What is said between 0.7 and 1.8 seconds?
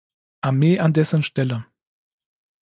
an dessen Stelle.